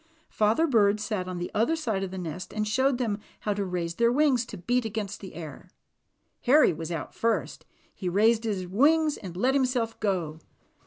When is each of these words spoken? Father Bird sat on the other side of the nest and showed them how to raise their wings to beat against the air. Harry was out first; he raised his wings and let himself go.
Father 0.31 0.65
Bird 0.65 0.99
sat 0.99 1.27
on 1.27 1.37
the 1.37 1.51
other 1.53 1.75
side 1.75 2.01
of 2.01 2.09
the 2.09 2.17
nest 2.17 2.51
and 2.55 2.67
showed 2.67 2.97
them 2.97 3.19
how 3.41 3.53
to 3.53 3.63
raise 3.63 3.93
their 3.93 4.11
wings 4.11 4.47
to 4.47 4.57
beat 4.57 4.83
against 4.83 5.19
the 5.19 5.35
air. 5.35 5.69
Harry 6.45 6.73
was 6.73 6.91
out 6.91 7.13
first; 7.13 7.65
he 7.93 8.09
raised 8.09 8.43
his 8.43 8.65
wings 8.67 9.15
and 9.15 9.37
let 9.37 9.53
himself 9.53 9.99
go. 9.99 10.39